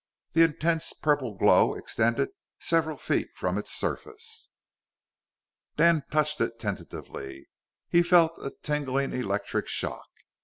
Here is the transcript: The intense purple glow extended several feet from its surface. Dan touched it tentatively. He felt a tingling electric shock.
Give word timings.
The 0.33 0.41
intense 0.41 0.93
purple 0.93 1.35
glow 1.37 1.75
extended 1.75 2.29
several 2.57 2.97
feet 2.97 3.29
from 3.35 3.59
its 3.59 3.71
surface. 3.71 4.49
Dan 5.77 6.01
touched 6.09 6.41
it 6.41 6.57
tentatively. 6.57 7.49
He 7.87 8.01
felt 8.01 8.39
a 8.43 8.49
tingling 8.63 9.13
electric 9.13 9.67
shock. 9.67 10.09